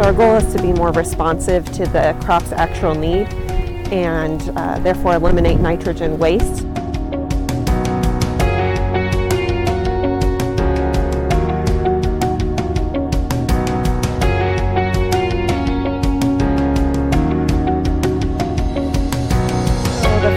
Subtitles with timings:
[0.00, 3.26] So our goal is to be more responsive to the crop's actual need
[3.92, 6.64] and uh, therefore eliminate nitrogen waste.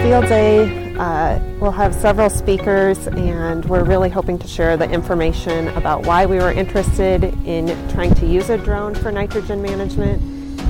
[0.02, 5.68] Field day uh, will have several speakers and we're really hoping to share the information
[5.68, 10.22] about why we were interested in trying to use a drone for nitrogen management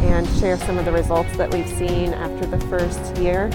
[0.05, 3.50] and share some of the results that we've seen after the first year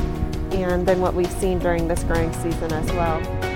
[0.51, 3.48] and then what we've seen during this growing season as well.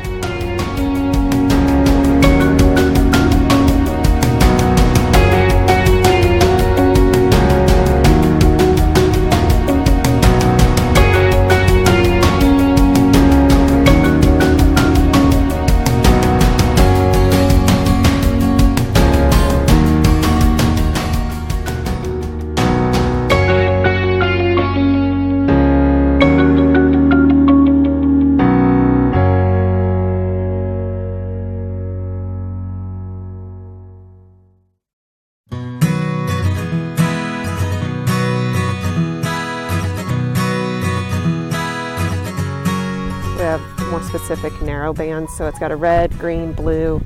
[43.94, 47.00] More specific narrow bands, so it's got a red, green, blue,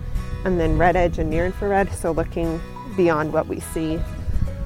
[0.46, 2.62] and then red edge and near infrared, so looking
[2.96, 4.00] beyond what we see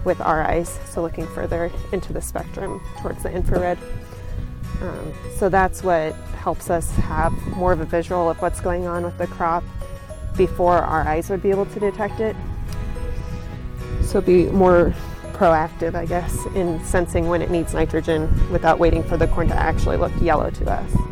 [0.03, 3.75] with our eyes, so looking further into the spectrum towards the infrared.
[4.81, 9.01] Um, so that's what helps us have more of a visual of what's going on
[9.01, 9.63] with the crop
[10.37, 12.35] before our eyes would be able to detect it.
[14.03, 14.93] So be more
[15.33, 19.55] proactive, I guess, in sensing when it needs nitrogen without waiting for the corn to
[19.55, 21.10] actually look yellow to us.